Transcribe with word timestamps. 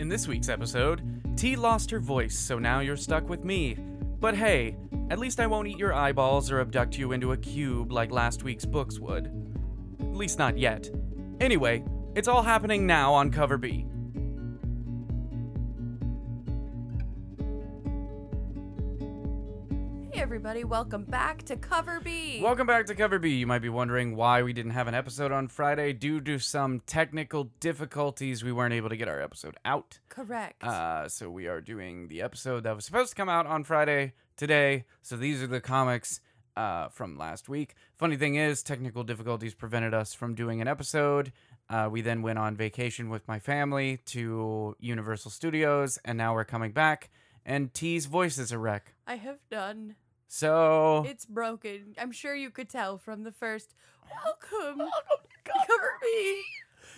In 0.00 0.08
this 0.08 0.26
week's 0.26 0.48
episode, 0.48 1.02
T 1.36 1.56
lost 1.56 1.90
her 1.90 2.00
voice, 2.00 2.34
so 2.34 2.58
now 2.58 2.80
you're 2.80 2.96
stuck 2.96 3.28
with 3.28 3.44
me. 3.44 3.76
But 4.18 4.34
hey, 4.34 4.78
at 5.10 5.18
least 5.18 5.40
I 5.40 5.46
won't 5.46 5.68
eat 5.68 5.76
your 5.76 5.92
eyeballs 5.92 6.50
or 6.50 6.62
abduct 6.62 6.96
you 6.96 7.12
into 7.12 7.32
a 7.32 7.36
cube 7.36 7.92
like 7.92 8.10
last 8.10 8.42
week's 8.42 8.64
books 8.64 8.98
would. 8.98 9.26
At 10.00 10.16
least 10.16 10.38
not 10.38 10.56
yet. 10.56 10.88
Anyway, 11.38 11.84
it's 12.14 12.28
all 12.28 12.40
happening 12.40 12.86
now 12.86 13.12
on 13.12 13.30
Cover 13.30 13.58
B. 13.58 13.84
everybody, 20.60 20.78
welcome 20.78 21.04
back 21.04 21.42
to 21.44 21.56
Cover 21.56 22.00
B. 22.00 22.40
Welcome 22.42 22.66
back 22.66 22.84
to 22.86 22.94
Cover 22.94 23.18
B. 23.18 23.30
You 23.30 23.46
might 23.46 23.62
be 23.62 23.70
wondering 23.70 24.14
why 24.14 24.42
we 24.42 24.52
didn't 24.52 24.72
have 24.72 24.88
an 24.88 24.94
episode 24.94 25.32
on 25.32 25.48
Friday. 25.48 25.94
Due 25.94 26.20
to 26.20 26.38
some 26.38 26.80
technical 26.80 27.44
difficulties, 27.60 28.44
we 28.44 28.52
weren't 28.52 28.74
able 28.74 28.90
to 28.90 28.96
get 28.96 29.08
our 29.08 29.22
episode 29.22 29.56
out. 29.64 30.00
Correct. 30.10 30.62
Uh, 30.62 31.08
so 31.08 31.30
we 31.30 31.46
are 31.46 31.62
doing 31.62 32.08
the 32.08 32.20
episode 32.20 32.64
that 32.64 32.76
was 32.76 32.84
supposed 32.84 33.10
to 33.10 33.14
come 33.14 33.28
out 33.30 33.46
on 33.46 33.64
Friday 33.64 34.12
today. 34.36 34.84
So 35.00 35.16
these 35.16 35.42
are 35.42 35.46
the 35.46 35.62
comics 35.62 36.20
uh, 36.56 36.88
from 36.88 37.16
last 37.16 37.48
week. 37.48 37.74
Funny 37.96 38.16
thing 38.16 38.34
is, 38.34 38.62
technical 38.62 39.02
difficulties 39.02 39.54
prevented 39.54 39.94
us 39.94 40.12
from 40.12 40.34
doing 40.34 40.60
an 40.60 40.68
episode. 40.68 41.32
Uh, 41.70 41.88
we 41.90 42.02
then 42.02 42.20
went 42.20 42.38
on 42.38 42.54
vacation 42.54 43.08
with 43.08 43.26
my 43.26 43.38
family 43.38 44.00
to 44.06 44.76
Universal 44.78 45.30
Studios, 45.30 45.98
and 46.04 46.18
now 46.18 46.34
we're 46.34 46.44
coming 46.44 46.72
back. 46.72 47.08
And 47.46 47.72
T's 47.72 48.04
voice 48.04 48.36
is 48.36 48.52
a 48.52 48.58
wreck. 48.58 48.92
I 49.06 49.14
have 49.14 49.38
done. 49.50 49.94
So 50.32 51.04
It's 51.08 51.26
broken. 51.26 51.96
I'm 51.98 52.12
sure 52.12 52.36
you 52.36 52.50
could 52.50 52.68
tell 52.68 52.98
from 52.98 53.24
the 53.24 53.32
first 53.32 53.74
welcome. 54.24 54.78
Welcome 54.78 55.26
to 55.44 55.50
Cover 55.66 55.92
B. 56.00 56.42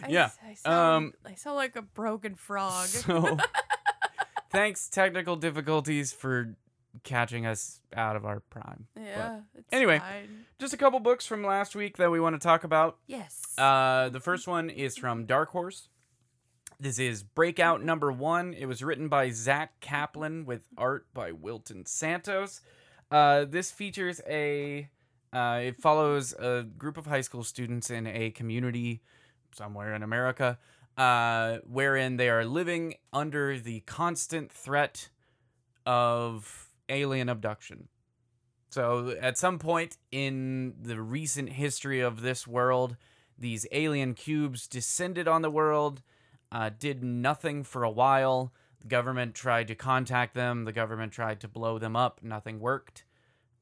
I, 0.02 0.08
Yeah, 0.08 0.24
s- 0.26 0.38
I 0.46 0.54
sound, 0.54 1.04
um, 1.06 1.12
I 1.24 1.34
sound 1.34 1.56
like 1.56 1.74
a 1.74 1.82
broken 1.82 2.34
frog. 2.34 2.86
So, 2.88 3.38
thanks, 4.50 4.90
technical 4.90 5.36
difficulties, 5.36 6.12
for 6.12 6.56
catching 7.04 7.46
us 7.46 7.80
out 7.96 8.16
of 8.16 8.26
our 8.26 8.40
prime. 8.40 8.86
yeah. 9.00 9.40
It's 9.54 9.72
anyway. 9.72 9.98
fine. 10.00 10.44
Just 10.58 10.74
a 10.74 10.76
couple 10.76 11.00
books 11.00 11.24
from 11.24 11.42
last 11.42 11.74
week 11.74 11.96
that 11.96 12.10
we 12.10 12.20
want 12.20 12.34
to 12.34 12.38
talk 12.38 12.64
about. 12.64 12.98
Yes. 13.06 13.40
Uh, 13.56 14.10
the 14.10 14.20
first 14.20 14.46
one 14.46 14.68
is 14.68 14.98
from 14.98 15.24
Dark 15.24 15.48
Horse. 15.52 15.88
This 16.78 16.98
is 16.98 17.22
Breakout 17.22 17.82
number 17.82 18.12
one. 18.12 18.52
It 18.52 18.66
was 18.66 18.82
written 18.84 19.08
by 19.08 19.30
Zack 19.30 19.80
Kaplan 19.80 20.44
with 20.44 20.64
art 20.76 21.06
by 21.14 21.32
Wilton 21.32 21.86
Santos. 21.86 22.60
Uh, 23.12 23.44
this 23.44 23.70
features 23.70 24.22
a. 24.26 24.88
Uh, 25.34 25.60
it 25.62 25.80
follows 25.80 26.32
a 26.34 26.62
group 26.62 26.96
of 26.96 27.06
high 27.06 27.20
school 27.20 27.44
students 27.44 27.90
in 27.90 28.06
a 28.06 28.30
community 28.30 29.02
somewhere 29.54 29.94
in 29.94 30.02
America, 30.02 30.58
uh, 30.96 31.58
wherein 31.66 32.16
they 32.16 32.28
are 32.28 32.44
living 32.44 32.94
under 33.12 33.58
the 33.58 33.80
constant 33.80 34.50
threat 34.50 35.08
of 35.86 36.70
alien 36.88 37.28
abduction. 37.28 37.88
So, 38.68 39.14
at 39.20 39.36
some 39.36 39.58
point 39.58 39.98
in 40.10 40.74
the 40.80 41.00
recent 41.00 41.50
history 41.50 42.00
of 42.00 42.22
this 42.22 42.46
world, 42.46 42.96
these 43.38 43.66
alien 43.72 44.14
cubes 44.14 44.66
descended 44.66 45.28
on 45.28 45.42
the 45.42 45.50
world, 45.50 46.02
uh, 46.50 46.70
did 46.78 47.02
nothing 47.02 47.62
for 47.64 47.84
a 47.84 47.90
while. 47.90 48.52
The 48.82 48.88
government 48.88 49.34
tried 49.34 49.68
to 49.68 49.74
contact 49.74 50.34
them, 50.34 50.64
the 50.64 50.72
government 50.72 51.12
tried 51.12 51.40
to 51.40 51.48
blow 51.48 51.78
them 51.78 51.96
up, 51.96 52.20
nothing 52.22 52.60
worked. 52.60 53.04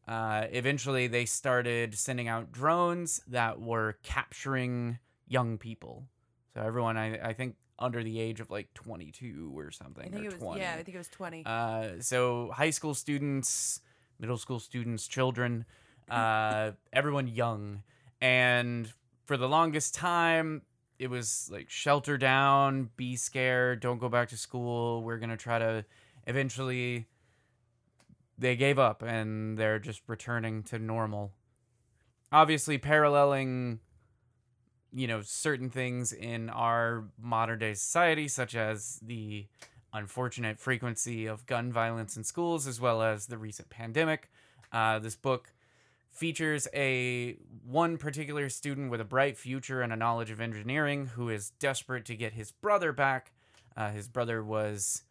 Uh, 0.08 0.46
eventually, 0.50 1.06
they 1.06 1.24
started 1.24 1.96
sending 1.96 2.26
out 2.26 2.50
drones 2.50 3.20
that 3.28 3.60
were 3.60 3.98
capturing 4.02 4.98
young 5.28 5.58
people. 5.58 6.08
So, 6.54 6.62
everyone, 6.62 6.96
I, 6.96 7.28
I 7.28 7.32
think, 7.32 7.56
under 7.78 8.02
the 8.02 8.20
age 8.20 8.40
of 8.40 8.50
like 8.50 8.72
22 8.74 9.52
or 9.56 9.70
something. 9.70 10.14
Or 10.14 10.24
was 10.24 10.34
20. 10.34 10.60
yeah, 10.60 10.74
I 10.74 10.82
think 10.82 10.94
it 10.94 10.98
was 10.98 11.08
20. 11.08 11.44
Uh, 11.46 11.88
so 12.00 12.50
high 12.52 12.70
school 12.70 12.94
students, 12.94 13.80
middle 14.18 14.36
school 14.36 14.60
students, 14.60 15.06
children, 15.06 15.64
uh, 16.10 16.72
everyone 16.92 17.26
young, 17.26 17.82
and 18.20 18.92
for 19.24 19.36
the 19.36 19.48
longest 19.48 19.94
time, 19.94 20.62
it 21.00 21.08
was 21.08 21.48
like 21.50 21.70
shelter 21.70 22.18
down, 22.18 22.90
be 22.96 23.16
scared, 23.16 23.80
don't 23.80 23.98
go 23.98 24.10
back 24.10 24.28
to 24.28 24.36
school. 24.36 25.02
We're 25.02 25.16
gonna 25.16 25.38
try 25.38 25.58
to 25.58 25.84
eventually. 26.26 27.06
They 28.38 28.56
gave 28.56 28.78
up 28.78 29.02
and 29.02 29.58
they're 29.58 29.78
just 29.78 30.02
returning 30.06 30.62
to 30.64 30.78
normal. 30.78 31.32
Obviously, 32.32 32.78
paralleling 32.78 33.80
you 34.92 35.06
know 35.06 35.22
certain 35.22 35.70
things 35.70 36.12
in 36.12 36.50
our 36.50 37.04
modern 37.18 37.58
day 37.60 37.74
society 37.74 38.28
such 38.28 38.54
as 38.54 38.98
the 39.02 39.46
unfortunate 39.92 40.58
frequency 40.58 41.26
of 41.26 41.46
gun 41.46 41.72
violence 41.72 42.16
in 42.16 42.24
schools 42.24 42.66
as 42.66 42.80
well 42.80 43.00
as 43.02 43.26
the 43.26 43.38
recent 43.38 43.70
pandemic 43.70 44.30
uh, 44.72 44.98
this 44.98 45.14
book 45.16 45.52
features 46.10 46.66
a 46.74 47.36
one 47.64 47.96
particular 47.96 48.48
student 48.48 48.90
with 48.90 49.00
a 49.00 49.04
bright 49.04 49.38
future 49.38 49.80
and 49.80 49.92
a 49.92 49.96
knowledge 49.96 50.30
of 50.30 50.40
engineering 50.40 51.06
who 51.06 51.28
is 51.28 51.50
desperate 51.58 52.04
to 52.04 52.14
get 52.16 52.32
his 52.32 52.50
brother 52.52 52.92
back 52.92 53.32
uh, 53.76 53.90
his 53.90 54.08
brother 54.08 54.42
was 54.42 55.04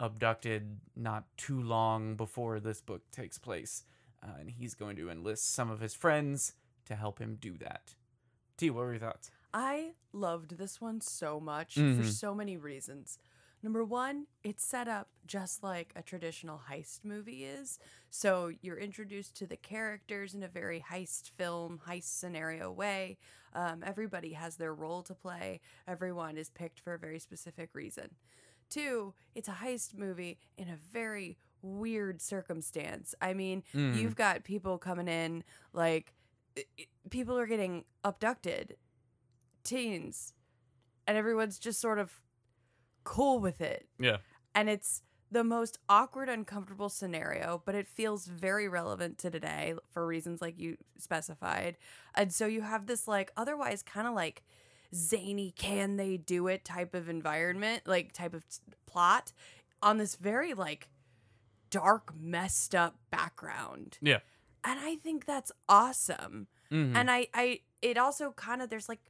abducted 0.00 0.80
not 0.96 1.24
too 1.36 1.60
long 1.62 2.16
before 2.16 2.58
this 2.60 2.80
book 2.80 3.02
takes 3.12 3.38
place 3.38 3.84
uh, 4.22 4.32
and 4.40 4.50
he's 4.50 4.74
going 4.74 4.96
to 4.96 5.08
enlist 5.08 5.54
some 5.54 5.70
of 5.70 5.80
his 5.80 5.94
friends 5.94 6.54
to 6.84 6.94
help 6.96 7.18
him 7.18 7.36
do 7.40 7.56
that 7.56 7.94
T, 8.56 8.70
what 8.70 8.84
were 8.84 8.90
your 8.92 9.00
thoughts? 9.00 9.30
I 9.52 9.94
loved 10.12 10.58
this 10.58 10.80
one 10.80 11.00
so 11.00 11.40
much 11.40 11.74
Mhm. 11.76 11.96
for 11.96 12.04
so 12.04 12.34
many 12.36 12.56
reasons. 12.56 13.18
Number 13.64 13.82
one, 13.82 14.26
it's 14.42 14.62
set 14.62 14.88
up 14.88 15.08
just 15.26 15.62
like 15.62 15.90
a 15.96 16.02
traditional 16.02 16.60
heist 16.70 17.00
movie 17.02 17.46
is. 17.46 17.78
So 18.10 18.52
you're 18.60 18.76
introduced 18.76 19.34
to 19.36 19.46
the 19.46 19.56
characters 19.56 20.34
in 20.34 20.42
a 20.42 20.48
very 20.48 20.84
heist 20.92 21.30
film, 21.30 21.80
heist 21.88 22.14
scenario 22.20 22.70
way. 22.70 23.16
Um, 23.54 23.82
everybody 23.82 24.34
has 24.34 24.56
their 24.56 24.74
role 24.74 25.02
to 25.04 25.14
play, 25.14 25.62
everyone 25.88 26.36
is 26.36 26.50
picked 26.50 26.78
for 26.78 26.92
a 26.92 26.98
very 26.98 27.18
specific 27.18 27.70
reason. 27.72 28.10
Two, 28.68 29.14
it's 29.34 29.48
a 29.48 29.52
heist 29.52 29.96
movie 29.96 30.36
in 30.58 30.68
a 30.68 30.76
very 30.92 31.38
weird 31.62 32.20
circumstance. 32.20 33.14
I 33.22 33.32
mean, 33.32 33.62
Mm. 33.72 33.96
you've 33.96 34.14
got 34.14 34.44
people 34.44 34.76
coming 34.76 35.08
in 35.08 35.42
like 35.72 36.12
people 37.08 37.38
are 37.38 37.46
getting 37.46 37.84
abducted 38.04 38.76
teens 39.62 40.34
and 41.06 41.16
everyone's 41.16 41.58
just 41.58 41.80
sort 41.80 41.98
of 41.98 42.20
cool 43.04 43.38
with 43.38 43.60
it 43.60 43.86
Yeah. 43.98 44.18
and 44.54 44.68
it's 44.68 45.02
the 45.30 45.44
most 45.44 45.78
awkward 45.88 46.28
uncomfortable 46.28 46.88
scenario 46.88 47.62
but 47.64 47.74
it 47.74 47.86
feels 47.88 48.26
very 48.26 48.68
relevant 48.68 49.18
to 49.18 49.30
today 49.30 49.74
for 49.90 50.06
reasons 50.06 50.40
like 50.40 50.58
you 50.58 50.76
specified 50.98 51.76
and 52.14 52.32
so 52.32 52.46
you 52.46 52.62
have 52.62 52.86
this 52.86 53.06
like 53.08 53.32
otherwise 53.36 53.82
kind 53.82 54.06
of 54.06 54.14
like 54.14 54.42
zany 54.94 55.52
can 55.56 55.96
they 55.96 56.16
do 56.16 56.46
it 56.46 56.64
type 56.64 56.94
of 56.94 57.08
environment 57.08 57.82
like 57.86 58.12
type 58.12 58.32
of 58.34 58.44
plot 58.86 59.32
on 59.82 59.98
this 59.98 60.14
very 60.14 60.54
like 60.54 60.88
dark 61.70 62.12
messed 62.18 62.74
up 62.74 62.96
background 63.10 63.98
Yeah. 64.00 64.20
and 64.62 64.78
i 64.80 64.96
think 64.96 65.24
that's 65.26 65.50
awesome 65.68 66.46
Mhm. 66.70 66.94
and 66.94 67.10
i 67.10 67.26
i 67.34 67.60
it 67.82 67.98
also 67.98 68.30
kind 68.32 68.62
of 68.62 68.70
there's 68.70 68.88
like 68.88 69.00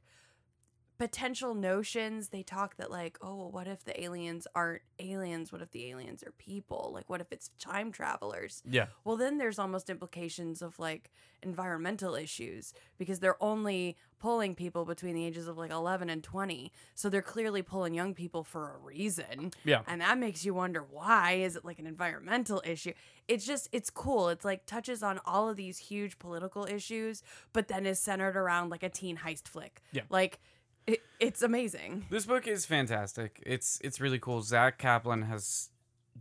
potential 0.97 1.53
notions. 1.53 2.29
They 2.29 2.43
talk 2.43 2.77
that 2.77 2.89
like 2.91 3.17
oh 3.21 3.35
well, 3.35 3.51
what 3.51 3.67
if 3.67 3.83
the 3.83 4.01
aliens 4.01 4.47
aren't 4.55 4.81
aliens? 4.99 5.51
What 5.51 5.61
if 5.61 5.71
the 5.71 5.89
aliens 5.89 6.23
are 6.23 6.31
people? 6.31 6.91
Like 6.93 7.09
what 7.09 7.21
if 7.21 7.27
it's 7.31 7.49
time 7.59 7.91
travelers? 7.91 8.61
Yeah. 8.69 8.87
well 9.03 9.17
then 9.17 9.37
there's 9.37 9.59
almost 9.59 9.89
implications 9.89 10.61
of 10.61 10.79
like 10.79 11.11
environmental 11.43 12.15
issues 12.15 12.73
because 12.97 13.19
they're 13.19 13.41
only 13.43 13.95
pulling 14.19 14.55
people 14.55 14.85
between 14.85 15.13
the 15.13 15.23
ages 15.25 15.47
of 15.47 15.57
like 15.57 15.69
11 15.69 16.09
and 16.09 16.23
20 16.23 16.71
so 16.95 17.09
they're 17.09 17.21
clearly 17.21 17.61
pulling 17.61 17.93
young 17.93 18.13
people 18.13 18.43
for 18.43 18.73
a 18.73 18.77
reason. 18.79 19.51
Yeah. 19.63 19.81
and 19.87 20.01
that 20.01 20.17
makes 20.17 20.45
you 20.45 20.53
wonder 20.53 20.83
why? 20.89 21.33
Is 21.33 21.55
it 21.55 21.65
like 21.65 21.79
an 21.79 21.87
environmental 21.87 22.61
issue? 22.65 22.93
It's 23.27 23.45
just 23.45 23.69
it's 23.71 23.89
cool. 23.89 24.29
It's 24.29 24.45
like 24.45 24.65
touches 24.65 25.03
on 25.03 25.19
all 25.25 25.49
of 25.49 25.57
these 25.57 25.77
huge 25.77 26.17
political 26.19 26.65
issues 26.65 27.21
but 27.53 27.67
then 27.67 27.85
is 27.85 27.99
centered 27.99 28.35
around 28.35 28.69
like 28.69 28.83
a 28.83 28.89
teen 28.89 29.17
heist 29.17 29.47
flick. 29.47 29.81
Yeah. 29.91 30.03
like 30.09 30.39
it, 30.87 31.01
it's 31.19 31.41
amazing 31.41 32.05
This 32.09 32.25
book 32.25 32.47
is 32.47 32.65
fantastic. 32.65 33.41
It's 33.45 33.79
it's 33.83 33.99
really 33.99 34.19
cool. 34.19 34.41
Zack 34.41 34.77
Kaplan 34.77 35.23
has 35.23 35.69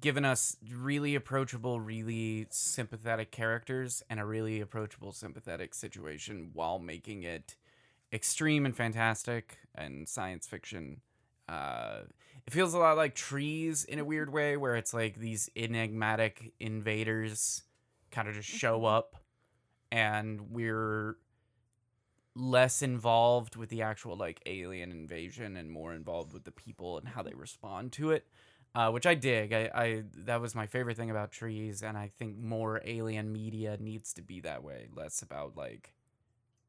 given 0.00 0.24
us 0.24 0.56
really 0.72 1.14
approachable, 1.14 1.80
really 1.80 2.46
sympathetic 2.50 3.30
characters 3.30 4.02
and 4.10 4.18
a 4.18 4.24
really 4.24 4.60
approachable, 4.60 5.12
sympathetic 5.12 5.74
situation 5.74 6.50
while 6.52 6.78
making 6.78 7.22
it 7.22 7.56
extreme 8.12 8.64
and 8.66 8.76
fantastic 8.76 9.58
and 9.74 10.08
science 10.08 10.46
fiction. 10.46 11.00
Uh, 11.48 12.00
it 12.46 12.52
feels 12.52 12.74
a 12.74 12.78
lot 12.78 12.96
like 12.96 13.14
trees 13.14 13.84
in 13.84 13.98
a 13.98 14.04
weird 14.04 14.32
way, 14.32 14.56
where 14.56 14.76
it's 14.76 14.94
like 14.94 15.16
these 15.16 15.48
enigmatic 15.56 16.52
invaders 16.58 17.62
kind 18.10 18.28
of 18.28 18.34
just 18.34 18.48
show 18.48 18.84
up, 18.84 19.16
and 19.92 20.50
we're 20.50 21.16
less 22.34 22.82
involved 22.82 23.56
with 23.56 23.68
the 23.68 23.82
actual 23.82 24.16
like 24.16 24.40
alien 24.46 24.90
invasion 24.90 25.56
and 25.56 25.70
more 25.70 25.94
involved 25.94 26.32
with 26.32 26.44
the 26.44 26.50
people 26.50 26.98
and 26.98 27.08
how 27.08 27.22
they 27.22 27.34
respond 27.34 27.92
to 27.92 28.10
it. 28.10 28.26
Uh, 28.76 28.90
which 28.90 29.06
I 29.06 29.14
dig. 29.14 29.52
I, 29.52 29.70
I 29.72 30.02
that 30.24 30.40
was 30.40 30.56
my 30.56 30.66
favorite 30.66 30.96
thing 30.96 31.08
about 31.08 31.30
trees, 31.30 31.80
and 31.80 31.96
I 31.96 32.10
think 32.18 32.36
more 32.36 32.80
alien 32.84 33.32
media 33.32 33.76
needs 33.78 34.12
to 34.14 34.22
be 34.22 34.40
that 34.40 34.64
way. 34.64 34.88
Less 34.92 35.22
about 35.22 35.56
like 35.56 35.94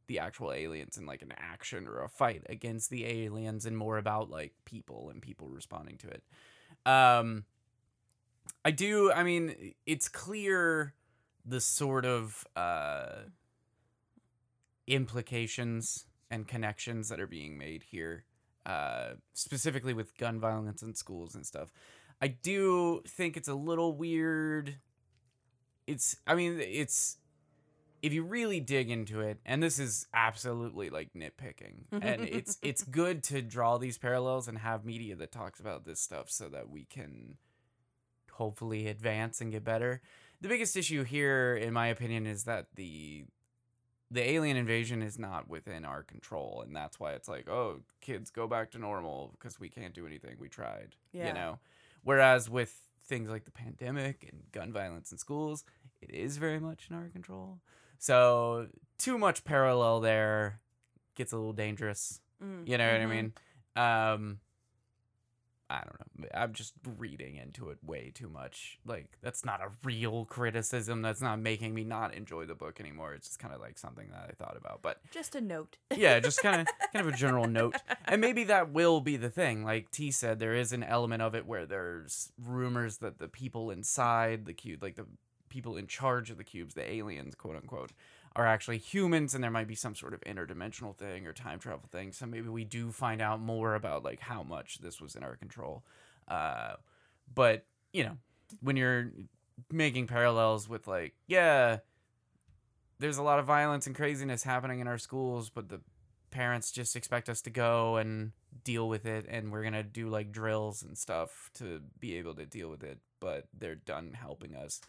the 0.05 0.19
actual 0.19 0.53
aliens 0.53 0.97
and 0.97 1.07
like 1.07 1.23
an 1.23 1.33
action 1.35 1.87
or 1.87 2.03
a 2.03 2.07
fight 2.07 2.43
against 2.47 2.91
the 2.91 3.07
aliens, 3.07 3.65
and 3.65 3.75
more 3.75 3.97
about 3.97 4.29
like 4.29 4.53
people 4.65 5.09
and 5.09 5.19
people 5.19 5.49
responding 5.49 5.97
to 5.97 6.07
it. 6.09 6.23
Um, 6.85 7.45
I 8.63 8.69
do. 8.69 9.11
I 9.11 9.23
mean, 9.23 9.73
it's 9.87 10.07
clear 10.07 10.93
the 11.43 11.59
sort 11.59 12.05
of 12.05 12.45
uh, 12.55 13.23
implications 14.87 16.05
and 16.29 16.47
connections 16.47 17.09
that 17.09 17.19
are 17.19 17.27
being 17.27 17.57
made 17.57 17.83
here, 17.83 18.25
uh, 18.65 19.11
specifically 19.33 19.93
with 19.93 20.17
gun 20.17 20.39
violence 20.39 20.81
in 20.81 20.95
schools 20.95 21.35
and 21.35 21.45
stuff. 21.45 21.71
I 22.21 22.27
do 22.27 23.01
think 23.07 23.37
it's 23.37 23.47
a 23.47 23.55
little 23.55 23.95
weird. 23.95 24.77
It's, 25.87 26.15
I 26.25 26.35
mean, 26.35 26.59
it's, 26.59 27.17
if 28.01 28.13
you 28.13 28.23
really 28.23 28.59
dig 28.59 28.89
into 28.89 29.21
it, 29.21 29.39
and 29.45 29.61
this 29.61 29.79
is 29.79 30.07
absolutely 30.13 30.89
like 30.89 31.09
nitpicking, 31.13 31.85
and 31.91 32.21
it's 32.31 32.57
it's 32.61 32.83
good 32.83 33.23
to 33.23 33.41
draw 33.41 33.77
these 33.77 33.97
parallels 33.97 34.47
and 34.47 34.59
have 34.59 34.85
media 34.85 35.15
that 35.15 35.31
talks 35.31 35.59
about 35.59 35.85
this 35.85 35.99
stuff 35.99 36.29
so 36.29 36.47
that 36.49 36.69
we 36.69 36.85
can 36.85 37.37
hopefully 38.33 38.87
advance 38.87 39.41
and 39.41 39.51
get 39.51 39.63
better. 39.63 40.01
The 40.41 40.49
biggest 40.49 40.75
issue 40.75 41.03
here, 41.03 41.55
in 41.55 41.73
my 41.73 41.87
opinion, 41.87 42.27
is 42.27 42.43
that 42.43 42.67
the 42.75 43.25
the 44.11 44.21
alien 44.29 44.55
invasion 44.57 45.01
is 45.01 45.17
not 45.17 45.49
within 45.49 45.83
our 45.85 46.03
control, 46.03 46.63
and 46.65 46.75
that's 46.75 46.99
why 46.99 47.13
it's 47.13 47.27
like, 47.27 47.49
oh, 47.49 47.81
kids 48.01 48.29
go 48.29 48.47
back 48.47 48.71
to 48.71 48.77
normal 48.79 49.31
because 49.33 49.59
we 49.59 49.69
can't 49.69 49.93
do 49.93 50.05
anything. 50.05 50.35
We 50.39 50.47
tried, 50.49 50.95
Yeah. 51.11 51.27
you 51.27 51.33
know. 51.33 51.59
Whereas 52.03 52.49
with 52.49 52.75
things 53.07 53.29
like 53.29 53.45
the 53.45 53.51
pandemic 53.51 54.27
and 54.31 54.43
gun 54.51 54.71
violence 54.71 55.11
in 55.11 55.17
schools, 55.17 55.63
it 56.01 56.11
is 56.11 56.37
very 56.37 56.59
much 56.59 56.87
in 56.89 56.95
our 56.95 57.07
control. 57.09 57.59
So 57.97 58.67
too 58.97 59.17
much 59.17 59.43
parallel 59.43 59.99
there 60.01 60.59
gets 61.15 61.31
a 61.31 61.37
little 61.37 61.53
dangerous. 61.53 62.21
Mm, 62.43 62.67
You 62.67 62.77
know 62.77 62.91
what 62.91 63.01
I 63.01 63.05
mhm. 63.05 63.09
mean? 63.09 63.33
Um 63.75 64.39
I 65.69 65.77
don't 65.77 65.99
know. 66.21 66.27
I'm 66.33 66.53
just 66.53 66.73
reading 66.97 67.37
into 67.37 67.69
it 67.69 67.77
way 67.83 68.11
too 68.13 68.29
much. 68.29 68.77
Like 68.85 69.07
that's 69.21 69.43
not 69.43 69.61
a 69.61 69.69
real 69.83 70.25
criticism. 70.25 71.01
That's 71.01 71.21
not 71.21 71.39
making 71.39 71.73
me 71.73 71.83
not 71.83 72.13
enjoy 72.13 72.45
the 72.45 72.53
book 72.53 72.79
anymore. 72.79 73.13
It's 73.13 73.27
just 73.27 73.39
kind 73.39 73.53
of 73.53 73.59
like 73.59 73.79
something 73.79 74.09
that 74.11 74.29
I 74.29 74.33
thought 74.33 74.57
about. 74.57 74.81
But 74.83 74.99
Just 75.11 75.33
a 75.35 75.41
note. 75.41 75.77
yeah, 75.95 76.19
just 76.19 76.41
kind 76.41 76.61
of 76.61 76.67
kind 76.93 77.07
of 77.07 77.13
a 77.13 77.17
general 77.17 77.47
note. 77.47 77.75
And 78.05 78.21
maybe 78.21 78.43
that 78.45 78.71
will 78.71 79.01
be 79.01 79.17
the 79.17 79.29
thing. 79.31 79.63
Like 79.63 79.89
T 79.89 80.11
said, 80.11 80.39
there 80.39 80.53
is 80.53 80.71
an 80.71 80.83
element 80.83 81.23
of 81.23 81.33
it 81.33 81.47
where 81.47 81.65
there's 81.65 82.31
rumors 82.43 82.97
that 82.97 83.17
the 83.17 83.27
people 83.27 83.71
inside 83.71 84.45
the 84.45 84.53
cube, 84.53 84.83
like 84.83 84.95
the 84.95 85.07
people 85.49 85.77
in 85.77 85.87
charge 85.87 86.29
of 86.29 86.37
the 86.37 86.43
cubes, 86.43 86.75
the 86.75 86.87
aliens, 86.91 87.33
quote 87.33 87.55
unquote, 87.55 87.91
are 88.35 88.45
actually 88.45 88.77
humans 88.77 89.33
and 89.33 89.43
there 89.43 89.51
might 89.51 89.67
be 89.67 89.75
some 89.75 89.95
sort 89.95 90.13
of 90.13 90.21
interdimensional 90.21 90.95
thing 90.95 91.25
or 91.25 91.33
time 91.33 91.59
travel 91.59 91.87
thing. 91.91 92.11
So 92.11 92.25
maybe 92.25 92.49
we 92.49 92.65
do 92.65 92.91
find 92.91 93.21
out 93.21 93.39
more 93.39 93.75
about 93.75 94.03
like 94.03 94.19
how 94.19 94.43
much 94.43 94.79
this 94.79 94.99
was 94.99 95.15
in 95.15 95.23
our 95.23 95.35
control. 95.35 95.83
Uh 96.27 96.73
but, 97.33 97.65
you 97.91 98.03
know, 98.03 98.17
when 98.61 98.75
you're 98.75 99.11
making 99.71 100.07
parallels 100.07 100.69
with 100.69 100.87
like, 100.87 101.13
yeah, 101.27 101.77
there's 102.99 103.17
a 103.17 103.23
lot 103.23 103.39
of 103.39 103.45
violence 103.45 103.87
and 103.87 103.95
craziness 103.95 104.43
happening 104.43 104.79
in 104.79 104.87
our 104.87 104.97
schools, 104.97 105.49
but 105.49 105.69
the 105.69 105.81
parents 106.31 106.71
just 106.71 106.95
expect 106.95 107.29
us 107.29 107.41
to 107.41 107.49
go 107.49 107.95
and 107.97 108.31
deal 108.63 108.87
with 108.89 109.05
it 109.05 109.25
and 109.29 109.51
we're 109.51 109.61
going 109.61 109.73
to 109.73 109.83
do 109.83 110.09
like 110.09 110.31
drills 110.31 110.83
and 110.83 110.97
stuff 110.97 111.49
to 111.53 111.81
be 111.99 112.17
able 112.17 112.35
to 112.35 112.45
deal 112.45 112.69
with 112.69 112.83
it, 112.83 112.99
but 113.19 113.47
they're 113.57 113.75
done 113.75 114.11
helping 114.13 114.55
us. 114.55 114.81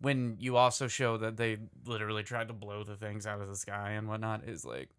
When 0.00 0.36
you 0.38 0.56
also 0.56 0.88
show 0.88 1.16
that 1.16 1.36
they 1.36 1.56
literally 1.86 2.22
tried 2.22 2.48
to 2.48 2.54
blow 2.54 2.84
the 2.84 2.96
things 2.96 3.26
out 3.26 3.40
of 3.40 3.48
the 3.48 3.56
sky 3.56 3.92
and 3.92 4.08
whatnot 4.08 4.44
is 4.44 4.64
like 4.64 4.90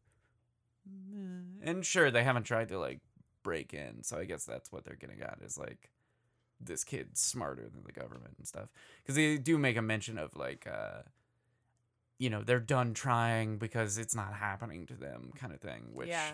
and 1.63 1.85
sure 1.85 2.09
they 2.11 2.23
haven't 2.23 2.43
tried 2.43 2.69
to 2.69 2.79
like 2.79 2.99
break 3.43 3.73
in, 3.73 4.03
so 4.03 4.17
I 4.17 4.25
guess 4.25 4.45
that's 4.45 4.71
what 4.71 4.85
they're 4.85 4.95
getting 4.95 5.21
at 5.21 5.39
is 5.43 5.57
like 5.57 5.91
this 6.59 6.83
kid's 6.83 7.19
smarter 7.19 7.63
than 7.63 7.83
the 7.85 7.91
government 7.91 8.35
and 8.37 8.47
stuff 8.47 8.69
because 9.01 9.15
they 9.15 9.37
do 9.37 9.57
make 9.57 9.77
a 9.77 9.81
mention 9.81 10.17
of 10.17 10.35
like 10.35 10.65
uh 10.67 11.01
you 12.17 12.29
know 12.29 12.41
they're 12.43 12.59
done 12.59 12.93
trying 12.93 13.57
because 13.57 13.97
it's 13.97 14.15
not 14.15 14.33
happening 14.33 14.85
to 14.87 14.95
them 14.95 15.31
kind 15.35 15.53
of 15.53 15.61
thing 15.61 15.89
which 15.93 16.07
yeah. 16.07 16.31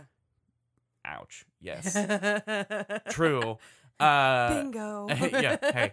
ouch 1.03 1.45
yes 1.59 1.93
true 3.09 3.57
uh 3.99 4.53
Bingo. 4.53 5.07
yeah, 5.09 5.57
hey. 5.61 5.91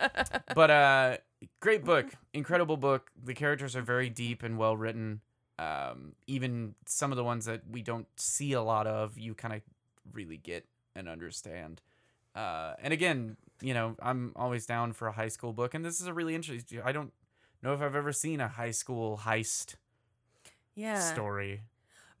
but 0.54 0.70
uh 0.70 1.16
great 1.60 1.84
book. 1.84 2.06
Incredible 2.32 2.76
book. 2.76 3.10
The 3.22 3.34
characters 3.34 3.76
are 3.76 3.82
very 3.82 4.08
deep 4.10 4.42
and 4.42 4.58
well 4.58 4.76
written. 4.76 5.20
Um 5.58 6.14
even 6.26 6.74
some 6.86 7.12
of 7.12 7.16
the 7.16 7.24
ones 7.24 7.44
that 7.44 7.62
we 7.70 7.82
don't 7.82 8.06
see 8.16 8.52
a 8.52 8.62
lot 8.62 8.86
of 8.86 9.18
you 9.18 9.34
kind 9.34 9.54
of 9.54 9.60
really 10.12 10.36
get 10.36 10.66
and 10.96 11.08
understand. 11.08 11.82
Uh 12.34 12.74
and 12.80 12.92
again 12.92 13.36
you 13.60 13.74
know 13.74 13.94
i'm 14.02 14.32
always 14.34 14.66
down 14.66 14.92
for 14.92 15.06
a 15.06 15.12
high 15.12 15.28
school 15.28 15.52
book 15.52 15.72
and 15.72 15.84
this 15.84 16.00
is 16.00 16.08
a 16.08 16.12
really 16.12 16.34
interesting 16.34 16.80
i 16.84 16.90
don't 16.90 17.12
know 17.62 17.72
if 17.72 17.80
i've 17.80 17.94
ever 17.94 18.12
seen 18.12 18.40
a 18.40 18.48
high 18.48 18.72
school 18.72 19.20
heist 19.22 19.76
yeah. 20.74 20.98
story. 20.98 21.62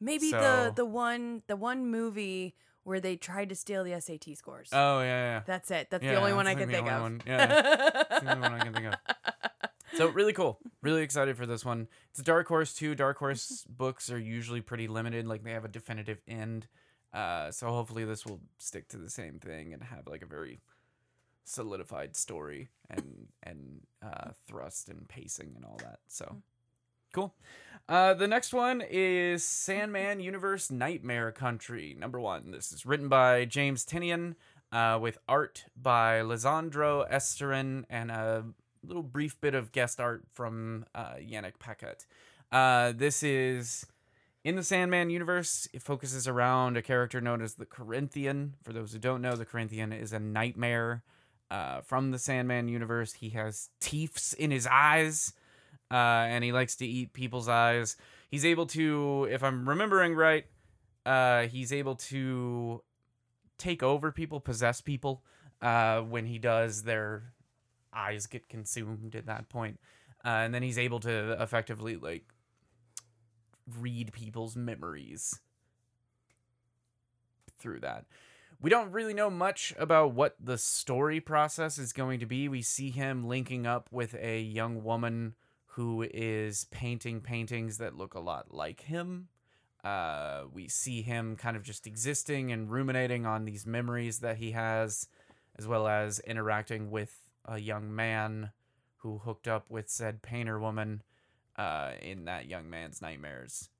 Maybe 0.00 0.30
So- 0.30 0.38
the 0.40 0.72
the 0.76 0.84
one 0.84 1.42
the 1.46 1.56
one 1.56 1.86
movie 1.90 2.54
where 2.84 3.00
they 3.00 3.16
tried 3.16 3.48
to 3.50 3.54
steal 3.54 3.84
the 3.84 3.98
SAT 4.00 4.36
scores. 4.36 4.68
oh 4.72 5.00
yeah 5.00 5.06
yeah 5.36 5.42
That's 5.46 5.70
it. 5.70 5.88
That's 5.90 6.02
Yeah, 6.04 6.12
the 6.14 6.18
only 6.20 6.32
one 6.34 6.46
I 6.46 6.54
can 6.54 6.68
think 6.68 6.88
of. 6.90 7.00
one. 7.02 7.22
Yeah, 7.26 8.02
It's 8.10 8.20
the 8.24 8.30
only 8.34 8.40
one 8.48 8.52
I 8.60 8.64
can 8.64 8.72
think 8.74 8.86
of. 8.86 8.94
So 9.94 10.08
really 10.08 10.32
cool. 10.32 10.58
Really 10.80 11.02
excited 11.02 11.36
for 11.36 11.44
this 11.46 11.64
one. 11.64 11.86
It's 12.10 12.18
a 12.18 12.22
Dark 12.24 12.48
Horse 12.48 12.72
too. 12.74 12.94
Dark 12.94 13.18
Horse 13.18 13.64
books 13.68 14.10
are 14.10 14.18
usually 14.18 14.60
pretty 14.62 14.88
limited. 14.88 15.26
Like 15.26 15.44
they 15.44 15.52
have 15.52 15.64
a 15.66 15.68
definitive 15.68 16.20
end. 16.26 16.66
Uh, 17.12 17.50
so 17.50 17.68
hopefully 17.68 18.04
this 18.06 18.24
will 18.24 18.40
stick 18.58 18.88
to 18.88 18.96
the 18.96 19.10
same 19.10 19.38
thing 19.38 19.74
and 19.74 19.82
have 19.82 20.06
like 20.06 20.22
a 20.22 20.26
very 20.26 20.60
solidified 21.44 22.16
story 22.16 22.68
and 22.88 23.26
and 23.42 23.80
uh, 24.02 24.30
thrust 24.46 24.88
and 24.88 25.08
pacing 25.08 25.52
and 25.56 25.64
all 25.64 25.76
that. 25.82 25.98
So 26.08 26.42
cool. 27.12 27.34
Uh, 27.88 28.14
the 28.14 28.28
next 28.28 28.54
one 28.54 28.82
is 28.88 29.44
Sandman 29.44 30.20
Universe 30.20 30.70
Nightmare 30.70 31.30
Country. 31.32 31.94
Number 31.98 32.18
one. 32.18 32.50
This 32.50 32.72
is 32.72 32.86
written 32.86 33.08
by 33.08 33.44
James 33.44 33.84
Tynion 33.84 34.34
uh, 34.72 34.98
with 35.00 35.18
art 35.28 35.66
by 35.76 36.20
Lisandro 36.20 37.10
Estherren 37.10 37.84
and 37.90 38.10
a 38.10 38.44
little 38.82 39.02
brief 39.02 39.40
bit 39.40 39.54
of 39.54 39.72
guest 39.72 40.00
art 40.00 40.24
from 40.32 40.86
uh, 40.94 41.14
Yannick 41.14 41.58
Paquette. 41.58 42.06
Uh, 42.50 42.92
this 42.92 43.22
is 43.22 43.86
in 44.44 44.56
the 44.56 44.62
Sandman 44.62 45.10
universe. 45.10 45.68
It 45.72 45.82
focuses 45.82 46.26
around 46.26 46.76
a 46.76 46.82
character 46.82 47.20
known 47.20 47.42
as 47.42 47.54
the 47.54 47.66
Corinthian. 47.66 48.54
For 48.62 48.72
those 48.72 48.92
who 48.92 48.98
don't 48.98 49.22
know, 49.22 49.36
the 49.36 49.44
Corinthian 49.44 49.92
is 49.92 50.12
a 50.12 50.18
nightmare 50.18 51.02
uh, 51.50 51.82
from 51.82 52.10
the 52.10 52.18
Sandman 52.18 52.68
universe. 52.68 53.14
He 53.14 53.30
has 53.30 53.68
teeths 53.80 54.34
in 54.34 54.50
his 54.50 54.66
eyes, 54.66 55.34
uh, 55.92 56.24
and 56.28 56.42
he 56.42 56.52
likes 56.52 56.76
to 56.76 56.86
eat 56.86 57.12
people's 57.12 57.48
eyes. 57.48 57.96
He's 58.30 58.46
able 58.46 58.66
to, 58.66 59.28
if 59.30 59.44
I'm 59.44 59.68
remembering 59.68 60.14
right, 60.14 60.46
uh, 61.04 61.42
he's 61.42 61.72
able 61.72 61.96
to 61.96 62.82
take 63.58 63.82
over 63.82 64.10
people, 64.10 64.40
possess 64.40 64.80
people. 64.80 65.22
Uh, 65.60 66.00
when 66.00 66.26
he 66.26 66.38
does, 66.38 66.82
their 66.82 67.34
eyes 67.92 68.26
get 68.26 68.48
consumed 68.48 69.14
at 69.14 69.26
that 69.26 69.48
point. 69.48 69.78
Uh, 70.24 70.28
and 70.28 70.54
then 70.54 70.62
he's 70.62 70.78
able 70.78 70.98
to 71.00 71.40
effectively 71.40 71.96
like 71.96 72.24
read 73.78 74.12
people's 74.12 74.56
memories 74.56 75.40
through 77.58 77.80
that. 77.80 78.06
We 78.60 78.70
don't 78.70 78.92
really 78.92 79.14
know 79.14 79.30
much 79.30 79.74
about 79.78 80.14
what 80.14 80.36
the 80.42 80.56
story 80.56 81.20
process 81.20 81.78
is 81.78 81.92
going 81.92 82.20
to 82.20 82.26
be. 82.26 82.48
We 82.48 82.62
see 82.62 82.90
him 82.90 83.24
linking 83.24 83.66
up 83.66 83.88
with 83.90 84.14
a 84.14 84.40
young 84.40 84.84
woman 84.84 85.34
who 85.74 86.06
is 86.12 86.66
painting 86.70 87.20
paintings 87.20 87.78
that 87.78 87.96
look 87.96 88.12
a 88.12 88.20
lot 88.20 88.52
like 88.52 88.82
him. 88.82 89.28
Uh, 89.82 90.42
we 90.52 90.68
see 90.68 91.00
him 91.00 91.34
kind 91.34 91.56
of 91.56 91.62
just 91.62 91.86
existing 91.86 92.52
and 92.52 92.70
ruminating 92.70 93.24
on 93.24 93.46
these 93.46 93.66
memories 93.66 94.18
that 94.18 94.36
he 94.36 94.50
has, 94.50 95.08
as 95.58 95.66
well 95.66 95.88
as 95.88 96.18
interacting 96.20 96.90
with 96.90 97.16
a 97.46 97.58
young 97.58 97.94
man 97.94 98.50
who 98.98 99.18
hooked 99.18 99.48
up 99.48 99.64
with 99.70 99.88
said 99.88 100.20
painter 100.20 100.58
woman 100.60 101.02
uh, 101.56 101.92
in 102.02 102.26
that 102.26 102.46
young 102.46 102.68
man's 102.68 103.00
nightmares. 103.00 103.70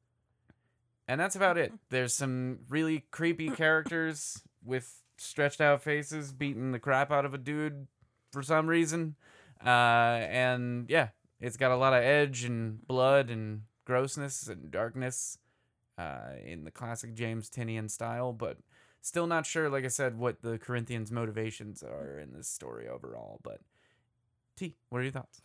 And 1.07 1.21
that's 1.21 1.37
about 1.37 1.59
it. 1.59 1.73
There's 1.91 2.15
some 2.15 2.61
really 2.71 3.05
creepy 3.11 3.51
characters 3.51 4.41
with 4.65 5.03
stretched 5.19 5.61
out 5.61 5.83
faces 5.83 6.33
beating 6.33 6.73
the 6.73 6.79
crap 6.79 7.13
out 7.13 7.27
of 7.27 7.35
a 7.35 7.39
dude 7.39 7.87
for 8.33 8.43
some 8.43 8.67
reason. 8.67 9.15
Uh, 9.65 9.69
and 9.69 10.89
yeah, 10.89 11.09
it's 11.43 11.59
got 11.59 11.71
a 11.71 11.77
lot 11.77 11.93
of 11.93 12.03
edge 12.03 12.45
and 12.45 12.87
blood 12.87 13.29
and 13.29 13.65
grossness 13.85 14.49
and 14.49 14.71
darkness. 14.71 15.39
uh, 15.99 16.37
in 16.45 16.65
the 16.65 16.71
classic 16.71 17.15
James 17.15 17.51
Tynion 17.51 17.91
style, 17.91 18.33
but 18.33 18.59
still 19.01 19.27
not 19.27 19.47
sure, 19.47 19.69
like 19.69 19.85
I 19.85 19.89
said, 19.89 20.19
what 20.19 20.43
the 20.43 20.59
Corinthians' 20.59 21.13
motivations 21.13 21.83
are 21.83 22.19
in 22.19 22.33
this 22.33 22.49
story 22.49 22.89
overall. 22.89 23.41
But 23.43 23.61
T, 24.57 24.77
what 24.89 25.01
are 25.01 25.03
your 25.03 25.13
thoughts? 25.13 25.43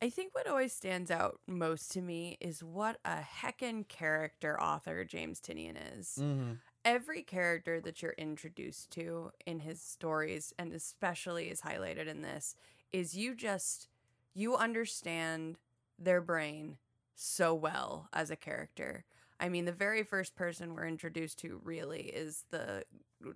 I 0.00 0.10
think 0.10 0.32
what 0.32 0.46
always 0.46 0.72
stands 0.72 1.10
out 1.10 1.40
most 1.48 1.90
to 1.92 2.00
me 2.00 2.38
is 2.40 2.62
what 2.62 2.98
a 3.04 3.18
heckin' 3.18 3.88
character 3.88 4.60
author 4.60 5.04
James 5.04 5.40
Tynion 5.40 5.76
is. 5.98 6.18
Mm-hmm. 6.20 6.52
Every 6.84 7.22
character 7.22 7.80
that 7.80 8.00
you're 8.00 8.14
introduced 8.16 8.92
to 8.92 9.32
in 9.44 9.60
his 9.60 9.82
stories, 9.82 10.52
and 10.56 10.72
especially 10.72 11.48
is 11.48 11.62
highlighted 11.62 12.06
in 12.06 12.22
this, 12.22 12.54
is 12.92 13.16
you 13.16 13.34
just 13.34 13.88
you 14.34 14.56
understand 14.56 15.56
their 15.98 16.20
brain 16.20 16.78
so 17.14 17.54
well 17.54 18.08
as 18.12 18.30
a 18.30 18.36
character. 18.36 19.04
I 19.40 19.48
mean, 19.48 19.64
the 19.64 19.72
very 19.72 20.02
first 20.02 20.36
person 20.36 20.74
we're 20.74 20.86
introduced 20.86 21.38
to 21.40 21.60
really 21.64 22.02
is 22.02 22.44
the 22.50 22.84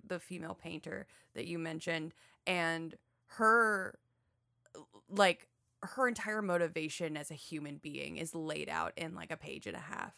the 0.07 0.19
female 0.19 0.55
painter 0.55 1.07
that 1.35 1.45
you 1.45 1.59
mentioned, 1.59 2.13
and 2.47 2.95
her 3.27 3.97
like 5.09 5.47
her 5.81 6.07
entire 6.07 6.41
motivation 6.41 7.17
as 7.17 7.29
a 7.29 7.35
human 7.35 7.77
being 7.77 8.17
is 8.17 8.33
laid 8.33 8.69
out 8.69 8.93
in 8.95 9.15
like 9.15 9.31
a 9.31 9.37
page 9.37 9.67
and 9.67 9.75
a 9.75 9.79
half. 9.79 10.13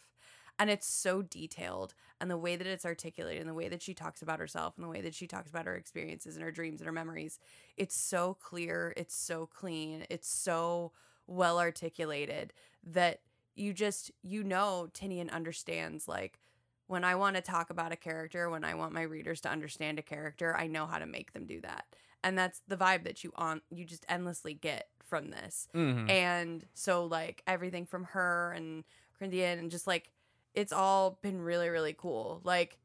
And 0.58 0.70
it's 0.70 0.86
so 0.86 1.20
detailed, 1.20 1.94
and 2.20 2.30
the 2.30 2.38
way 2.38 2.56
that 2.56 2.66
it's 2.66 2.86
articulated, 2.86 3.40
and 3.40 3.50
the 3.50 3.54
way 3.54 3.68
that 3.68 3.82
she 3.82 3.92
talks 3.92 4.22
about 4.22 4.38
herself, 4.38 4.74
and 4.76 4.84
the 4.84 4.88
way 4.88 5.02
that 5.02 5.14
she 5.14 5.26
talks 5.26 5.50
about 5.50 5.66
her 5.66 5.76
experiences 5.76 6.34
and 6.34 6.42
her 6.42 6.50
dreams 6.50 6.80
and 6.80 6.86
her 6.86 6.92
memories, 6.92 7.38
it's 7.76 7.94
so 7.94 8.34
clear, 8.40 8.94
it's 8.96 9.14
so 9.14 9.46
clean, 9.46 10.06
it's 10.08 10.28
so 10.28 10.92
well 11.26 11.58
articulated 11.58 12.52
that 12.84 13.20
you 13.54 13.74
just, 13.74 14.10
you 14.22 14.42
know, 14.42 14.88
Tynion 14.94 15.30
understands 15.30 16.08
like, 16.08 16.40
when 16.88 17.04
I 17.04 17.16
want 17.16 17.34
to 17.36 17.42
talk 17.42 17.70
about 17.70 17.92
a 17.92 17.96
character, 17.96 18.48
when 18.48 18.64
I 18.64 18.74
want 18.74 18.92
my 18.92 19.02
readers 19.02 19.40
to 19.40 19.50
understand 19.50 19.98
a 19.98 20.02
character, 20.02 20.56
I 20.56 20.68
know 20.68 20.86
how 20.86 20.98
to 20.98 21.06
make 21.06 21.32
them 21.32 21.44
do 21.44 21.60
that. 21.62 21.84
And 22.22 22.38
that's 22.38 22.62
the 22.68 22.76
vibe 22.76 23.04
that 23.04 23.24
you 23.24 23.32
on 23.34 23.60
you 23.70 23.84
just 23.84 24.06
endlessly 24.08 24.54
get 24.54 24.88
from 25.02 25.30
this. 25.30 25.68
Mm-hmm. 25.74 26.08
And 26.08 26.64
so 26.74 27.04
like 27.04 27.42
everything 27.46 27.86
from 27.86 28.04
her 28.04 28.52
and 28.56 28.84
Corinthian 29.18 29.58
and 29.58 29.70
just 29.70 29.86
like 29.86 30.10
it's 30.56 30.72
all 30.72 31.18
been 31.22 31.40
really 31.40 31.68
really 31.68 31.92
cool. 31.96 32.40
Like 32.42 32.78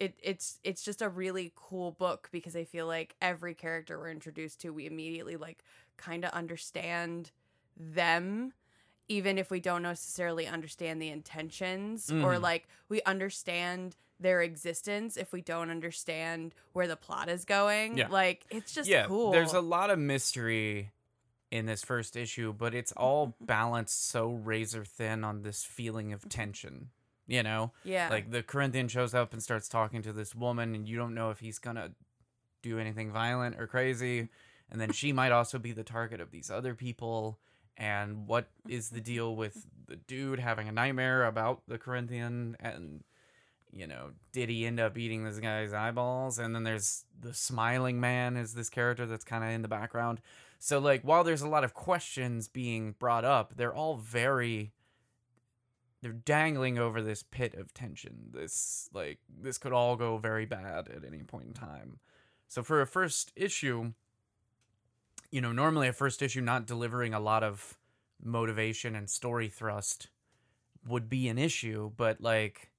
it 0.00 0.18
it's 0.22 0.58
it's 0.64 0.82
just 0.82 1.02
a 1.02 1.08
really 1.08 1.52
cool 1.54 1.92
book 1.92 2.28
because 2.32 2.56
I 2.56 2.64
feel 2.64 2.86
like 2.88 3.14
every 3.22 3.54
character 3.54 3.98
we're 3.98 4.10
introduced 4.10 4.60
to 4.62 4.70
we 4.70 4.86
immediately 4.86 5.36
like 5.36 5.62
kind 5.96 6.24
of 6.24 6.30
understand 6.32 7.30
them 7.76 8.52
even 9.10 9.38
if 9.38 9.50
we 9.50 9.58
don't 9.60 9.82
necessarily 9.82 10.46
understand 10.46 11.00
the 11.00 11.08
intentions 11.08 12.10
or 12.10 12.34
Mhm. 12.34 12.42
like 12.42 12.68
we 12.88 13.00
understand 13.02 13.96
their 14.20 14.42
existence 14.42 15.16
if 15.16 15.32
we 15.32 15.40
don't 15.40 15.70
understand 15.70 16.54
where 16.72 16.86
the 16.86 16.96
plot 16.96 17.28
is 17.28 17.44
going. 17.44 17.96
Yeah. 17.96 18.08
Like 18.08 18.44
it's 18.50 18.72
just 18.74 18.88
yeah, 18.88 19.06
cool. 19.06 19.30
there's 19.32 19.52
a 19.54 19.60
lot 19.60 19.90
of 19.90 19.98
mystery 19.98 20.90
in 21.50 21.64
this 21.66 21.82
first 21.82 22.16
issue, 22.16 22.52
but 22.52 22.74
it's 22.74 22.92
all 22.92 23.28
Mm-hmm. 23.28 23.44
balanced 23.46 24.06
so 24.08 24.30
razor 24.32 24.84
thin 24.84 25.24
on 25.24 25.42
this 25.42 25.64
feeling 25.64 26.12
of 26.12 26.28
tension. 26.28 26.90
You 27.28 27.42
know, 27.42 27.72
yeah. 27.84 28.08
like 28.08 28.30
the 28.30 28.42
Corinthian 28.42 28.88
shows 28.88 29.12
up 29.14 29.34
and 29.34 29.42
starts 29.42 29.68
talking 29.68 30.02
to 30.02 30.12
this 30.12 30.34
woman, 30.34 30.74
and 30.74 30.88
you 30.88 30.96
don't 30.96 31.14
know 31.14 31.30
if 31.30 31.40
he's 31.40 31.58
gonna 31.58 31.92
do 32.62 32.78
anything 32.78 33.12
violent 33.12 33.60
or 33.60 33.66
crazy, 33.66 34.28
and 34.70 34.80
then 34.80 34.92
she 34.92 35.12
might 35.12 35.30
also 35.30 35.58
be 35.58 35.72
the 35.72 35.84
target 35.84 36.20
of 36.20 36.30
these 36.30 36.50
other 36.50 36.74
people. 36.74 37.38
And 37.76 38.26
what 38.26 38.48
is 38.66 38.88
the 38.88 39.00
deal 39.02 39.36
with 39.36 39.66
the 39.86 39.96
dude 39.96 40.40
having 40.40 40.68
a 40.68 40.72
nightmare 40.72 41.24
about 41.24 41.62
the 41.68 41.78
Corinthian 41.78 42.56
and 42.60 43.04
you 43.72 43.86
know, 43.86 44.10
did 44.32 44.48
he 44.48 44.66
end 44.66 44.80
up 44.80 44.96
eating 44.96 45.24
this 45.24 45.38
guy's 45.38 45.72
eyeballs? 45.72 46.38
And 46.38 46.54
then 46.54 46.64
there's 46.64 47.04
the 47.20 47.34
smiling 47.34 48.00
man 48.00 48.36
is 48.36 48.54
this 48.54 48.70
character 48.70 49.06
that's 49.06 49.24
kind 49.24 49.44
of 49.44 49.50
in 49.50 49.62
the 49.62 49.68
background. 49.68 50.20
So 50.58 50.78
like 50.78 51.02
while 51.02 51.24
there's 51.24 51.42
a 51.42 51.48
lot 51.48 51.64
of 51.64 51.74
questions 51.74 52.48
being 52.48 52.94
brought 52.98 53.24
up, 53.24 53.56
they're 53.56 53.74
all 53.74 53.96
very 53.96 54.72
they're 56.02 56.12
dangling 56.12 56.78
over 56.78 57.02
this 57.02 57.22
pit 57.22 57.54
of 57.54 57.74
tension. 57.74 58.30
This 58.32 58.88
like 58.92 59.18
this 59.28 59.58
could 59.58 59.72
all 59.72 59.96
go 59.96 60.18
very 60.18 60.46
bad 60.46 60.88
at 60.88 61.04
any 61.04 61.22
point 61.22 61.46
in 61.46 61.52
time. 61.52 61.98
So 62.46 62.62
for 62.62 62.80
a 62.80 62.86
first 62.86 63.32
issue, 63.36 63.92
you 65.30 65.40
know, 65.40 65.52
normally 65.52 65.88
a 65.88 65.92
first 65.92 66.22
issue 66.22 66.40
not 66.40 66.66
delivering 66.66 67.14
a 67.14 67.20
lot 67.20 67.42
of 67.42 67.76
motivation 68.22 68.94
and 68.94 69.10
story 69.10 69.48
thrust 69.48 70.08
would 70.86 71.08
be 71.08 71.28
an 71.28 71.38
issue, 71.38 71.90
but 71.96 72.20
like 72.20 72.70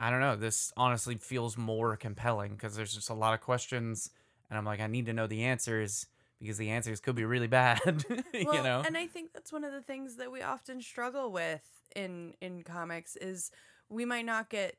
I 0.00 0.10
don't 0.10 0.20
know, 0.20 0.36
this 0.36 0.72
honestly 0.76 1.16
feels 1.16 1.56
more 1.56 1.96
compelling 1.96 2.52
because 2.52 2.76
there's 2.76 2.94
just 2.94 3.10
a 3.10 3.14
lot 3.14 3.34
of 3.34 3.40
questions 3.40 4.10
and 4.50 4.58
I'm 4.58 4.64
like 4.64 4.80
I 4.80 4.86
need 4.86 5.06
to 5.06 5.12
know 5.12 5.26
the 5.26 5.44
answers 5.44 6.06
because 6.40 6.58
the 6.58 6.70
answers 6.70 7.00
could 7.00 7.14
be 7.16 7.24
really 7.24 7.46
bad, 7.48 8.04
you 8.34 8.44
know. 8.44 8.82
and 8.86 8.96
I 8.96 9.06
think 9.06 9.32
that's 9.32 9.52
one 9.52 9.64
of 9.64 9.72
the 9.72 9.82
things 9.82 10.16
that 10.16 10.30
we 10.30 10.42
often 10.42 10.80
struggle 10.80 11.30
with 11.32 11.62
in 11.96 12.34
in 12.40 12.62
comics 12.62 13.16
is 13.16 13.50
we 13.88 14.04
might 14.04 14.24
not 14.26 14.50
get 14.50 14.76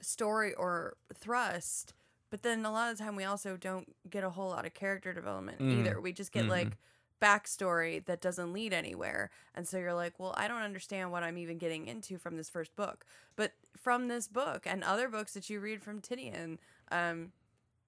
story 0.00 0.54
or 0.54 0.96
thrust, 1.14 1.94
but 2.30 2.42
then 2.42 2.64
a 2.64 2.70
lot 2.70 2.90
of 2.90 2.98
the 2.98 3.04
time 3.04 3.16
we 3.16 3.24
also 3.24 3.56
don't 3.56 3.94
get 4.10 4.24
a 4.24 4.30
whole 4.30 4.50
lot 4.50 4.66
of 4.66 4.74
character 4.74 5.12
development 5.12 5.58
Mm. 5.60 5.80
either. 5.80 6.00
We 6.00 6.12
just 6.12 6.32
get 6.32 6.48
like 6.48 6.76
backstory 7.20 8.04
that 8.04 8.20
doesn't 8.20 8.52
lead 8.52 8.72
anywhere. 8.72 9.30
And 9.54 9.66
so 9.66 9.76
you're 9.78 9.94
like, 9.94 10.18
well, 10.20 10.34
I 10.36 10.46
don't 10.46 10.62
understand 10.62 11.10
what 11.10 11.24
I'm 11.24 11.36
even 11.38 11.58
getting 11.58 11.86
into 11.88 12.16
from 12.18 12.36
this 12.36 12.48
first 12.48 12.76
book. 12.76 13.04
But 13.34 13.54
from 13.76 14.06
this 14.08 14.28
book 14.28 14.66
and 14.66 14.84
other 14.84 15.08
books 15.08 15.34
that 15.34 15.50
you 15.50 15.58
read 15.58 15.82
from 15.82 16.00
Tynion, 16.00 16.58
um, 16.92 17.32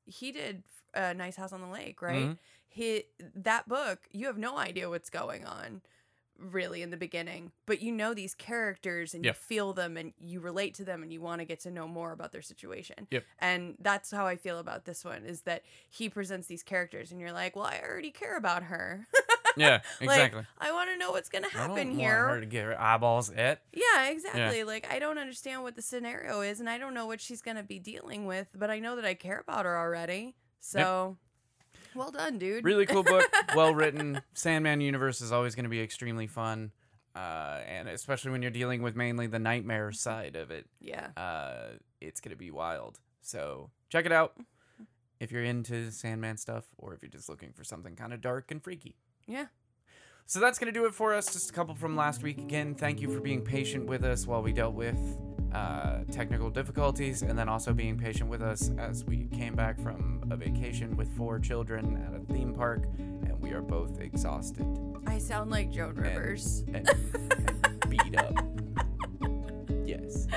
he 0.04 0.32
did 0.32 0.64
a 0.94 1.14
nice 1.14 1.36
house 1.36 1.52
on 1.52 1.60
the 1.60 1.68
lake, 1.68 2.02
right? 2.02 2.30
Mhm. 2.30 2.38
He 2.72 3.04
that 3.34 3.68
book, 3.68 4.00
you 4.12 4.26
have 4.26 4.38
no 4.38 4.56
idea 4.56 4.88
what's 4.88 5.10
going 5.10 5.44
on 5.44 5.82
really 6.38 6.80
in 6.80 6.88
the 6.90 6.96
beginning, 6.96 7.52
but 7.66 7.82
you 7.82 7.92
know 7.92 8.14
these 8.14 8.34
characters 8.34 9.12
and 9.12 9.22
Yep. 9.26 9.34
you 9.34 9.38
feel 9.38 9.72
them 9.74 9.98
and 9.98 10.14
you 10.18 10.40
relate 10.40 10.72
to 10.76 10.84
them 10.84 11.02
and 11.02 11.12
you 11.12 11.20
want 11.20 11.40
to 11.40 11.44
get 11.44 11.60
to 11.60 11.70
know 11.70 11.86
more 11.86 12.12
about 12.12 12.32
their 12.32 12.40
situation. 12.40 13.06
Yep. 13.10 13.24
And 13.40 13.74
that's 13.78 14.10
how 14.10 14.26
I 14.26 14.36
feel 14.36 14.58
about 14.58 14.86
this 14.86 15.04
one 15.04 15.24
is 15.26 15.42
that 15.42 15.64
he 15.90 16.08
presents 16.08 16.46
these 16.46 16.62
characters 16.62 17.12
and 17.12 17.20
you're 17.20 17.32
like, 17.32 17.56
"Well, 17.56 17.66
I 17.66 17.80
already 17.86 18.10
care 18.10 18.38
about 18.38 18.62
her." 18.62 19.06
yeah, 19.56 19.80
Like, 20.00 20.10
exactly. 20.32 20.46
I 20.58 20.72
want 20.72 20.88
to 20.90 20.96
know 20.96 21.10
what's 21.10 21.28
going 21.28 21.44
to 21.44 21.50
happen 21.50 21.88
want 21.88 22.00
here. 22.00 22.28
her 22.28 22.40
to 22.40 22.46
get 22.46 22.64
her 22.64 22.80
eyeballs 22.80 23.30
et. 23.34 23.60
Yeah, 23.74 24.08
exactly. 24.08 24.64
Like 24.64 24.86
I 24.90 24.98
don't 24.98 25.18
understand 25.18 25.62
what 25.62 25.76
the 25.76 25.82
scenario 25.82 26.40
is 26.40 26.60
and 26.60 26.70
I 26.70 26.78
don't 26.78 26.94
know 26.94 27.04
what 27.06 27.20
she's 27.20 27.42
going 27.42 27.56
to 27.58 27.62
be 27.64 27.78
dealing 27.80 28.24
with, 28.26 28.46
but 28.54 28.70
I 28.70 28.78
know 28.78 28.96
that 28.96 29.04
I 29.04 29.12
care 29.14 29.40
about 29.40 29.66
her 29.66 29.76
already. 29.76 30.36
So 30.60 31.18
well 31.94 32.10
done, 32.10 32.38
dude. 32.38 32.64
Really 32.64 32.86
cool 32.86 33.02
book, 33.02 33.24
well 33.56 33.74
written. 33.74 34.20
Sandman 34.32 34.80
universe 34.80 35.20
is 35.20 35.32
always 35.32 35.54
going 35.54 35.64
to 35.64 35.70
be 35.70 35.80
extremely 35.80 36.26
fun, 36.26 36.72
uh, 37.14 37.60
and 37.66 37.88
especially 37.88 38.30
when 38.30 38.42
you're 38.42 38.50
dealing 38.50 38.82
with 38.82 38.96
mainly 38.96 39.26
the 39.26 39.38
nightmare 39.38 39.92
side 39.92 40.36
of 40.36 40.50
it, 40.50 40.66
Yeah. 40.80 41.08
uh, 41.16 41.76
it's 42.00 42.20
going 42.20 42.30
to 42.30 42.36
be 42.38 42.50
wild. 42.50 42.98
So 43.22 43.70
check 43.88 44.06
it 44.06 44.12
out 44.12 44.34
if 45.18 45.30
you're 45.30 45.44
into 45.44 45.90
Sandman 45.90 46.36
stuff, 46.36 46.64
or 46.78 46.94
if 46.94 47.02
you're 47.02 47.10
just 47.10 47.28
looking 47.28 47.52
for 47.52 47.64
something 47.64 47.94
kind 47.96 48.12
of 48.12 48.20
dark 48.20 48.50
and 48.50 48.62
freaky. 48.62 48.96
Yeah. 49.26 49.46
So 50.26 50.38
that's 50.38 50.58
going 50.60 50.72
to 50.72 50.78
do 50.78 50.86
it 50.86 50.94
for 50.94 51.12
us. 51.12 51.32
Just 51.32 51.50
a 51.50 51.52
couple 51.52 51.74
from 51.74 51.96
last 51.96 52.22
week. 52.22 52.38
Again, 52.38 52.74
thank 52.76 53.00
you 53.00 53.12
for 53.12 53.20
being 53.20 53.42
patient 53.42 53.86
with 53.86 54.04
us 54.04 54.26
while 54.28 54.42
we 54.42 54.52
dealt 54.52 54.74
with 54.74 54.96
uh, 55.52 56.00
technical 56.12 56.50
difficulties 56.50 57.22
and 57.22 57.38
then 57.38 57.48
also 57.48 57.72
being 57.72 57.98
patient 57.98 58.28
with 58.30 58.42
us 58.42 58.70
as 58.78 59.04
we 59.04 59.26
came 59.32 59.54
back 59.54 59.80
from 59.80 60.22
a 60.30 60.36
vacation 60.36 60.96
with 60.96 61.08
four 61.16 61.38
children 61.38 62.02
at 62.06 62.14
a 62.14 62.32
theme 62.32 62.52
park 62.54 62.84
and 62.98 63.34
we 63.40 63.50
are 63.52 63.62
both 63.62 63.98
exhausted 64.00 64.66
I 65.06 65.18
sound 65.18 65.50
like 65.50 65.70
Joan 65.70 65.94
Rivers. 65.96 66.62
and, 66.72 66.88
and 66.88 67.90
beat 67.90 68.16
up. 68.16 68.34
Yes. 69.84 70.28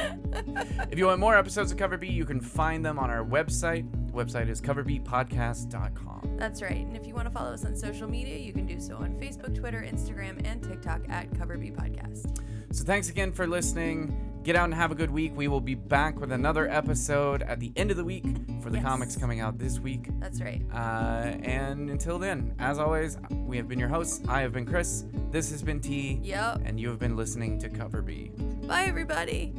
If 0.89 0.97
you 0.97 1.05
want 1.05 1.19
more 1.19 1.37
episodes 1.37 1.71
of 1.71 1.77
Cover 1.77 1.97
B, 1.97 2.07
you 2.07 2.25
can 2.25 2.41
find 2.41 2.83
them 2.83 2.97
on 2.97 3.11
our 3.11 3.23
website. 3.23 3.85
The 4.07 4.11
website 4.13 4.49
is 4.49 4.61
coverbeatpodcast.com. 4.61 6.37
That's 6.37 6.61
right. 6.63 6.85
And 6.85 6.97
if 6.97 7.05
you 7.05 7.13
want 7.13 7.27
to 7.27 7.31
follow 7.31 7.53
us 7.53 7.65
on 7.65 7.75
social 7.75 8.09
media, 8.09 8.37
you 8.37 8.51
can 8.51 8.65
do 8.65 8.79
so 8.79 8.95
on 8.95 9.13
Facebook, 9.15 9.55
Twitter, 9.55 9.81
Instagram, 9.87 10.41
and 10.43 10.63
TikTok 10.63 11.01
at 11.09 11.37
Cover 11.37 11.57
B 11.57 11.69
Podcast. 11.69 12.41
So 12.71 12.83
thanks 12.83 13.09
again 13.09 13.31
for 13.31 13.45
listening. 13.45 14.32
Get 14.43 14.57
out 14.57 14.65
and 14.65 14.73
have 14.73 14.91
a 14.91 14.95
good 14.95 15.09
week. 15.09 15.31
We 15.35 15.47
will 15.47 15.61
be 15.61 15.73
back 15.75 16.19
with 16.19 16.33
another 16.33 16.69
episode 16.69 17.41
at 17.43 17.61
the 17.61 17.71
end 17.77 17.91
of 17.91 17.97
the 17.97 18.03
week 18.03 18.25
for 18.61 18.69
the 18.69 18.75
Yes. 18.77 18.85
comics 18.85 19.15
coming 19.15 19.39
out 19.39 19.57
this 19.57 19.79
week. 19.79 20.09
That's 20.19 20.41
right. 20.41 20.61
Uh, 20.73 21.37
and 21.43 21.89
until 21.89 22.19
then, 22.19 22.53
as 22.59 22.77
always, 22.77 23.17
we 23.29 23.55
have 23.55 23.69
been 23.69 23.79
your 23.79 23.87
hosts. 23.87 24.21
I 24.27 24.41
have 24.41 24.51
been 24.51 24.65
Chris. 24.65 25.05
This 25.31 25.49
has 25.51 25.61
been 25.61 25.79
T. 25.79 26.19
Yep. 26.23 26.61
And 26.65 26.77
you 26.77 26.89
have 26.89 26.99
been 26.99 27.15
listening 27.15 27.57
to 27.59 27.69
Cover 27.69 28.01
B. 28.01 28.31
Bye, 28.67 28.83
everybody. 28.83 29.53